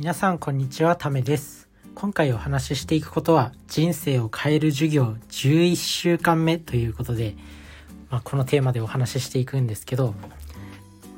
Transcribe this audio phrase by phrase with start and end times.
[0.00, 7.36] 皆さんこんにちはためです今回お話ししていくことは人生を変える授業11週間目ということで、
[8.08, 10.14] まあ、このテーマでお話ししていくんですけど、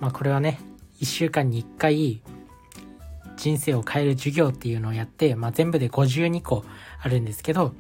[0.01, 0.59] まあ、これはね
[1.01, 2.23] 1週間に1回
[3.37, 6.65] 人生を変える授業っていうのをやって、まあ、全部で52個
[7.01, 7.75] あるんですけど、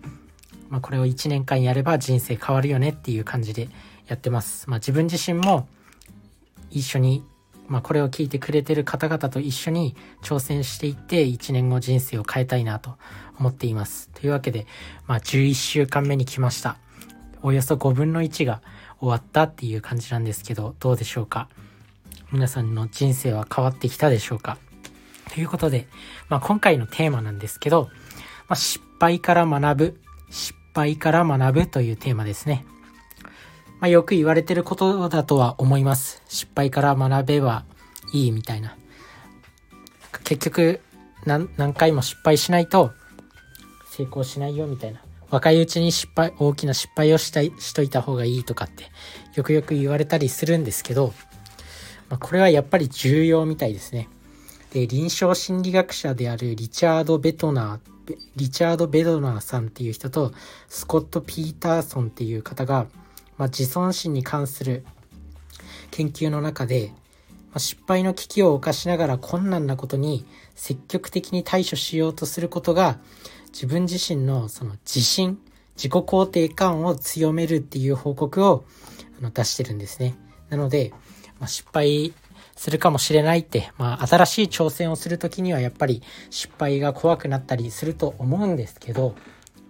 [0.68, 3.70] まあ、これを1年間やれば人生変わるよねっていう感じで
[4.06, 4.70] やってます。
[4.70, 5.66] まあ、自分自身も
[6.70, 7.24] 一緒に
[7.68, 12.96] まあ、これを聞いてくれてる方々と一緒に挑戦していって1年後人生を変えたいなと
[13.38, 14.10] 思っています。
[14.14, 14.66] というわけで、
[15.06, 16.76] まあ、11週間目に来ました。
[17.42, 18.60] およそ5分の1が
[19.00, 21.48] 終わったっていう感じなんですけど、どうでしょうか？
[22.30, 24.58] 皆さんの人生は変わってきたでしょうか？
[25.34, 25.88] ということで、
[26.28, 27.88] まあ、今回のテーマなんですけど、
[28.48, 32.64] まあ、失敗から学ぶ、失敗から学ぶというテーマですね。
[33.82, 36.22] まあ、よく言われてることだとは思います。
[36.28, 37.64] 失敗から学べば
[38.12, 38.76] いいみたいな。
[40.22, 40.80] 結局
[41.26, 42.92] 何、何回も失敗しないと
[43.90, 45.00] 成功しないよみたいな。
[45.30, 48.84] 若いうちに失敗、大きな失敗をしたい、しといた方がいいとかって
[49.34, 51.12] よくよく言われたりするんですけど、
[52.08, 54.08] まあ、これはやっぱり重要みたいですね。
[54.72, 60.32] で、臨床心理学者であるリチャード・ベトナー、リチャード・ベドナーさんっていう人と
[60.68, 62.86] スコット・ピーターソンっていう方が
[63.42, 64.84] まあ、自尊心に関する
[65.90, 66.92] 研究の中で、
[67.48, 73.00] まあ、失敗の危機を冒しながら困難なことに積極的に対処しようとすることが
[73.52, 75.40] 自分自身のその自信
[75.74, 78.64] 自己肯定感を強めるっていう報告を
[79.18, 80.14] あの出してるんですね。
[80.48, 80.92] なので、
[81.40, 82.14] まあ、失敗
[82.54, 89.16] するかもしれないって、まあ、新しい挑戦をするときにはやっぱり失敗が怖くなったりすると思うんですけど、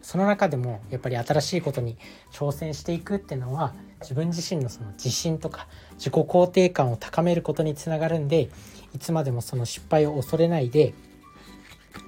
[0.03, 1.97] その中でもやっぱり新しいことに
[2.33, 8.51] 挑戦していくっていうのは自分自身のその自信とか自己肯定感を高めることにつながるんで
[8.95, 10.93] いつまでもその失敗を恐れないで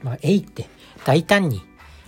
[0.03, 0.67] まあ、えいって
[1.05, 1.63] 大胆に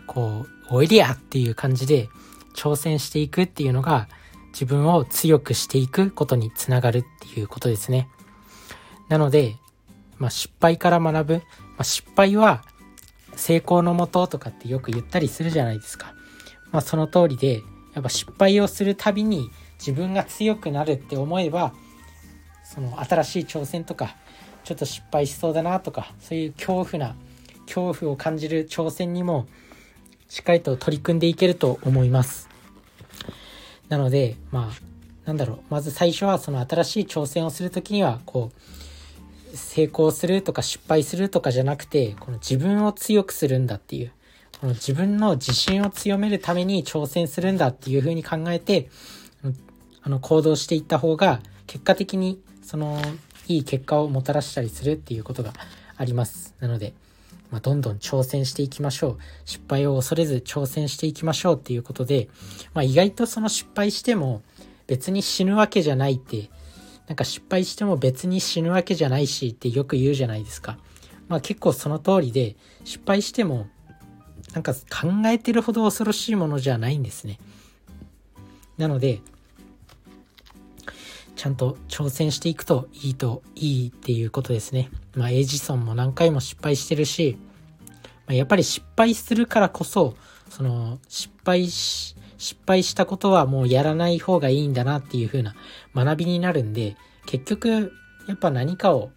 [0.07, 2.09] こうおいりやっていう感じで
[2.55, 4.09] 挑戦していくっていうのが
[4.53, 8.09] 自分を強くしていくことにつながるっていうことですね。
[9.09, 9.57] なので、
[10.19, 11.43] まあ、失敗から学ぶ、ま
[11.79, 12.65] あ、失敗は
[13.37, 16.15] 成功のもととかってよく言ったりするじゃないですか。
[16.73, 17.63] まあその通りで、
[17.95, 21.73] やっぱ失敗をするたびに自分が強くなるって思えば、
[22.65, 24.17] その新しい挑戦とか、
[24.65, 27.15] ちょっと失敗しそうだなとか、そういう恐怖な、
[27.67, 29.47] 恐怖を感じる挑戦にも、
[30.29, 32.49] しっかりと取り組んでいけると思います。
[33.89, 38.61] なので、まあ、なんだろう、まず最初はその新しい挑戦をするときには、こう、
[39.57, 44.13] 成功するとか失敗するとかじゃなくて、この自分を強くするんだっていう、
[44.61, 48.89] この自分の自信を強めるために挑戦するんだっていうふうに考えて、
[50.03, 53.01] あの、行動していった方が、結果的に、その、
[53.49, 55.53] いい結果をもたらしたりするっていうことが
[55.97, 56.55] あります。
[56.61, 56.95] なので、
[57.51, 59.19] まあ、どんどん挑戦していきましょう。
[59.45, 62.29] 失敗を恐れず挑戦していきましょうっていうことで、
[62.75, 64.43] まあ、意外とその失敗しても
[64.87, 66.51] 別に死ぬわけじゃないって
[67.07, 70.79] なんか失敗しても別に死ぬわけじゃないしってよく言うじゃないですか。
[71.29, 73.69] まあ結構その通りで、失敗しても
[74.55, 74.79] なんか考
[75.27, 77.39] えてるほど恐ろしいものじゃないんですね。
[78.79, 79.21] なので、
[81.37, 84.91] ちゃんと挑戦していくといいといいっていうことですね。
[85.15, 87.39] まあエジソンも何回も失敗してるし、
[88.27, 90.17] まあ、やっぱり失敗するからこそ、
[90.51, 95.55] その失敗し、失敗したことはもうやらない方がいいんだなっていう風な
[95.95, 97.93] 学びになるんで、結局、
[98.29, 99.11] やっぱ何かを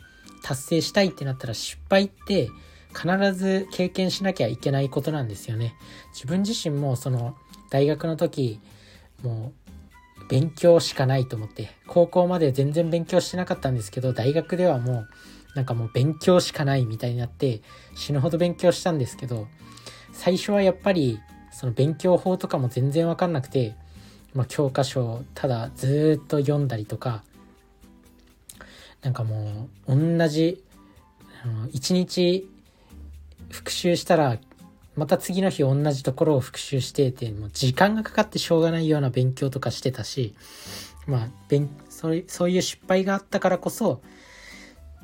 [0.43, 2.49] 達成したいってなったら失敗って
[2.95, 5.75] 必ず経験しなきゃいけないことなんですよね。
[6.13, 7.35] 自分自身もその
[7.69, 8.59] 大学の時、
[9.23, 9.53] も
[10.21, 15.09] う勉強しかないと思って、高校まで全然勉強してなかったんですけど、大学ではもう
[15.55, 17.61] なんかもう勉強しかないみたいになって
[17.95, 19.47] 死ぬほど勉強したんですけど、
[20.13, 21.19] 最初はやっぱり
[21.51, 23.75] その勉強法とかも全然わかんなくて、
[24.33, 27.23] まあ、教科書をただずっと読んだりとか、
[29.01, 30.63] なんかもう同じ、
[31.71, 32.49] 一日
[33.49, 34.37] 復習したら、
[34.95, 40.35] また次の日同じところを復習してて、もう時間がかかってしょうがないような勉強とかしてたし、
[41.07, 44.01] まあ、勉そうそういう失敗があったからこそ、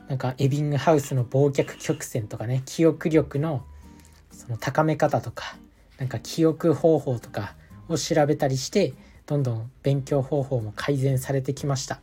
[0.07, 3.65] なんかエビングハウスの忘却曲線とかね、記憶力の
[4.31, 5.57] その高め方とか、
[5.97, 7.55] なんか記憶方法とか
[7.87, 8.93] を調べたりして
[9.25, 11.99] どんどん勉強方法も改善されてきました。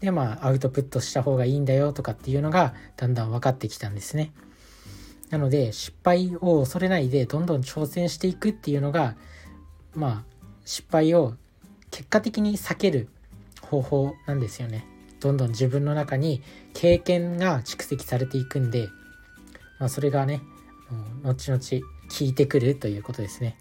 [0.00, 4.32] でまあアウトプットした方がいいんだよとかっていうのがだんだん分かってきたんですね。
[5.30, 9.16] なので失敗を恐れないでどんどん挑戦していくっていうのが
[9.94, 10.24] まあ
[10.64, 11.34] 失敗を
[11.90, 13.08] 結果的に避ける
[13.62, 14.86] 方法なんですよね。
[15.20, 16.42] どんどん自分の中に
[16.74, 18.88] 経験が蓄積されていくんで
[19.78, 20.42] まあ、それがね
[21.22, 21.60] 後々
[22.08, 23.56] 効いてくるということですね。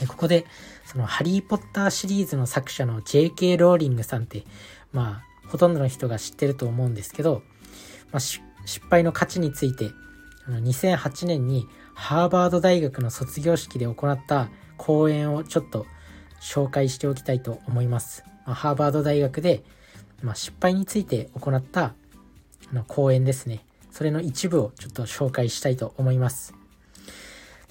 [0.00, 0.44] でここで
[0.84, 3.56] その「ハリー・ポッター」シリーズの作者の J.K.
[3.56, 4.44] ローリングさんって
[4.92, 7.42] まあほとんどの人が知ってると思うんですけど、
[8.10, 8.40] まあ、失
[8.88, 9.90] 敗の価値について
[10.48, 15.86] 2008年にハーバード大学の卒業式で行った講演をちょっと
[16.40, 18.24] 紹介しておきたいと思います。
[18.46, 19.62] まあ、ハーバード大学で、
[20.22, 21.94] まあ、失敗について行った
[22.88, 23.64] 講演ですね。
[23.90, 26.54] それの一部をちょっと紹介したいと思います。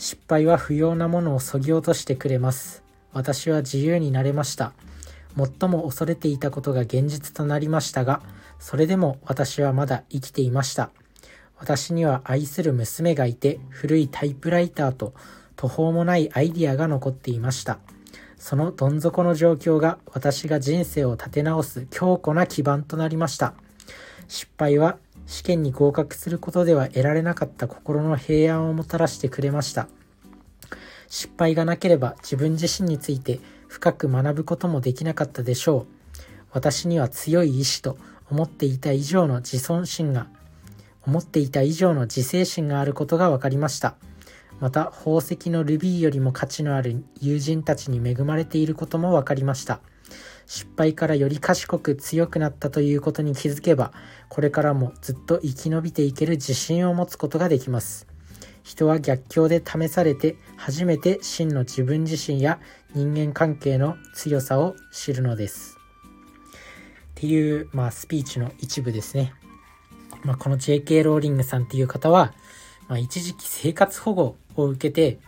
[0.04, 2.84] 失敗は不要なものをそぎ落としてくれます。
[3.14, 4.74] 私は自由になれました。
[5.38, 8.22] 最も恐れていたことが現実となりましたが、
[8.60, 10.90] それでも私はまだ生きていました。
[11.58, 15.14] 私には愛する娘がいて、古いタイプライターと
[15.56, 17.80] 途方もないアイディアが残っていました。
[18.38, 23.54] そのどん底の状況が私が人生を立て直す強固な基盤となりました。
[24.28, 29.88] 失敗は試験に合格することでは得られなかった心の平安をもたらしてくれました。
[31.08, 36.22] 失敗がなければ自分自身について深く学ぶこともできなかったでしょう。
[36.52, 37.98] 私には強い意志と
[38.30, 40.28] 思っていた以上の自尊心が
[41.06, 43.96] 思っていた以上の自制心があることが分かりました。
[44.60, 49.82] また宝石のルビーよりも価値のある友人たちに恵まれていることも分かりました。
[50.46, 53.94] 失敗からより賢く強くなったということに気づけば、
[54.30, 58.08] これからもずっと生き延びていける自信を持つことができます。
[58.64, 62.60] 人は逆境で試されて初めて真の自分自身や
[62.94, 65.78] 人間関係の強さを知るのです。
[67.12, 69.34] っていう、まあ、スピーチの一部ですね。
[70.24, 71.04] まあ、この J.K.
[71.04, 72.34] ローリングさんっていう方は、
[72.88, 75.20] まあ、一時期生活保護を受けて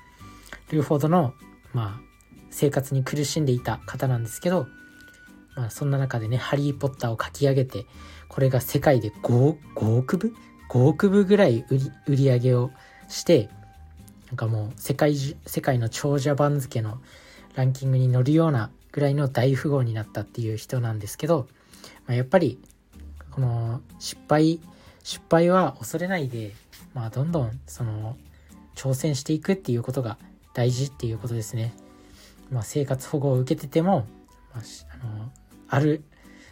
[0.71, 1.33] るほどの、
[1.73, 2.01] まあ、
[2.49, 4.67] 生活に苦しんでいた方なんですけど、
[5.55, 7.85] まあ、そんな中でね、ハリー・ポッターを書き上げて、
[8.27, 10.33] これが世界で 5, 5億部
[10.69, 12.71] ?5 億部ぐらい売り売り上げを
[13.07, 13.49] して、
[14.27, 16.99] なんかもう世界世界の長者番付の
[17.55, 21.47] ランキングに乗るようなぐらいの大富豪になったっていう人なんですけど、
[22.07, 22.59] まあ、やっぱり
[23.31, 24.59] この失敗
[25.03, 26.55] 失敗は恐れないで、
[26.93, 28.17] まあ、どんどんその
[28.75, 30.17] 挑戦していくっていうことが
[30.53, 31.75] 大事っていうことですね。
[32.51, 34.07] まあ、生活保護を受けてても、
[34.53, 34.63] まあ、
[34.93, 35.31] あの
[35.67, 36.03] ある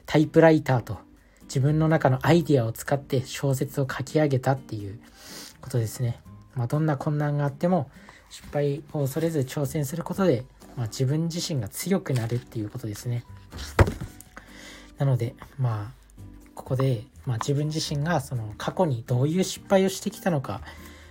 [0.06, 0.98] タイプライターと
[1.44, 5.00] 自分の中のアイディアを使って小説を書き上げたっていう
[5.62, 6.20] ことですね。
[6.56, 7.90] まあ、どんな困難があっても
[8.30, 10.46] 失敗を恐れず挑戦することで、
[10.76, 13.24] まあ、自分自身が強くなるっていうことですね。
[14.98, 16.04] なのでまあ
[16.56, 20.62] ここで、まあ、自分自身がその過去にどういう失敗をしてきたのか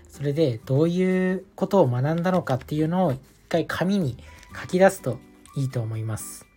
[0.08, 4.16] それでどういうことを学んだのかっていうのを一回紙に
[4.60, 5.19] 書き出すと
[5.56, 6.51] いいと思います。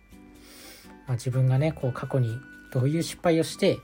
[1.06, 2.38] まあ、自分がねこう過去に
[2.72, 3.78] どういう失敗をして、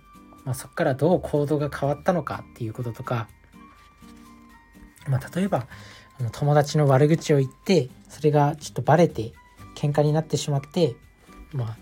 [0.45, 3.29] まあ、そこからどう行動が変わったのかっていうこととか、
[5.09, 5.67] まあ、例えば
[6.33, 9.33] 友達の悪口を言ってそれがちょっとバレて
[9.75, 10.95] 喧嘩になってしまって、
[11.53, 11.77] まあ、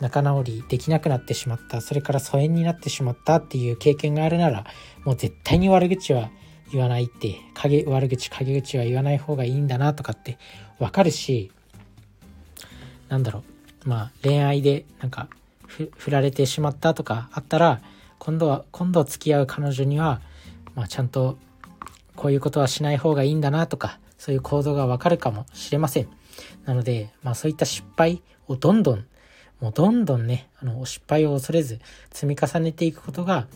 [0.00, 4.64] 仲直りできなくなってしまったそれから疎遠になってしまったっていう経験があるなら
[5.04, 6.30] もう絶対に悪口は
[6.72, 10.38] 言わないって陰悪口陰口は言わない方がいいんだなとかって
[10.78, 11.52] わかるし
[13.08, 13.55] なんだろう。
[13.86, 15.28] まあ恋愛でなんか
[15.66, 17.80] 振られてしまったとかあったら
[18.18, 20.20] 今度は今度付き合う彼女には、
[20.74, 21.38] まあ、ちゃんと
[22.14, 26.08] こういうことはしない方がいいんだなとかそういう行動がわかるかもしれません。
[26.64, 29.06] なので、まあ、そういった失敗をどんどん
[29.60, 31.80] もうどんどんねあの失敗を恐れず
[32.12, 33.46] 積み重ねていくことが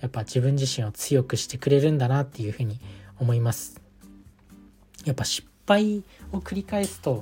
[0.00, 2.78] やっぱ自分自身を強くしてくれるんだなっていうふうに
[3.18, 3.80] 思います。
[5.04, 7.20] やっぱ失敗を繰り返すと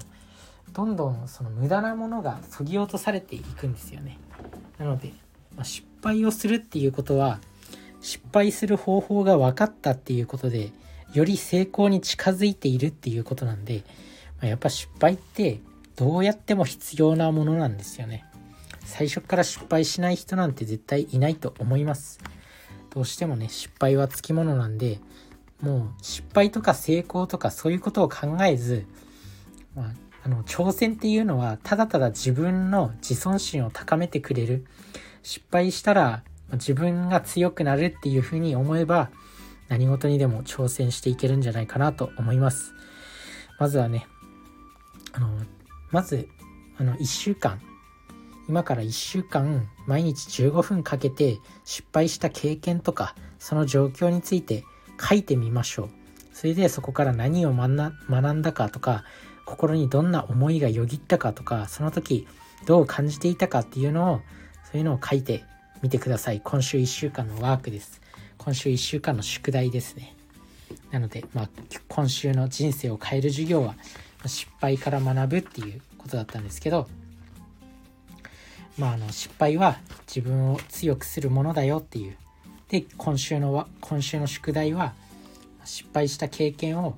[0.75, 4.19] どんどんその無駄なものがそぎ落とされていくんですよね。
[4.79, 5.13] なので、
[5.57, 7.39] まあ、失敗をするっていうことは
[8.01, 10.73] 失敗する方法が分かったっていうことで
[11.15, 13.85] より成功に近づいているっていうことなんで、
[14.39, 15.61] まあ、やっぱ失敗って
[15.95, 18.25] どうやっても必要なものなんですよね。
[18.85, 22.19] 最初から失敗しない人なんて絶対いないと思います。
[22.91, 24.99] どうしてもね失敗はつきものなんで
[25.61, 28.87] もう失敗とか成功とかそういうことを考えず、
[29.75, 29.93] まあ、
[30.25, 34.65] あの挑戦っていうのはただただ自分の自尊心を高めてくれる。
[35.23, 39.11] 失敗したら自分が強くなるっていうふうに思えば
[39.69, 42.75] 何事にでも挑戦していけるんじゃないかなと思います。
[43.59, 44.07] まずはね
[45.13, 45.29] あの
[45.91, 46.29] まず
[46.79, 47.61] あの1週間。
[48.47, 54.65] 今から1週間毎日15分かけて失敗した経験とかその状況について
[55.01, 55.91] 書いてみましょう。
[56.35, 59.05] それでそこから何を学んだかとか
[59.45, 62.27] 心にどんな思いがよぎったかとかその時
[62.67, 64.21] どう感じていたかっていうのを
[64.71, 65.45] そういうのを書いて
[65.83, 66.41] みてください。
[66.43, 68.01] 今週1週間のワークです。
[68.39, 70.15] 今週1週間の宿題ですね。
[70.91, 71.49] なので、まあ、
[71.89, 73.75] 今週の人生を変える授業は
[74.27, 76.89] 失敗から学ぶっていうことだったんですけど、
[78.79, 82.17] まあ、あの失敗は自分を強くするものだよっていう。
[82.69, 84.95] で今週の今週の宿題は
[85.65, 86.97] 失敗した経験を、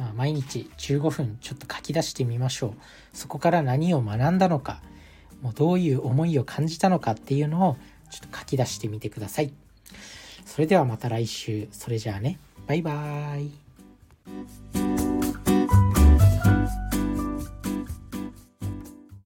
[0.00, 2.72] まあ、毎日15分ちょっと書き出してみましょう。
[3.12, 4.80] そこから何を学んだのか
[5.42, 7.76] もうどういう思いを感じたのかっていうのを
[8.10, 9.52] ちょっと書き出してみてください。
[10.46, 11.68] それではまた来週。
[11.70, 12.38] それじゃあね。
[12.66, 14.99] バイバーイ。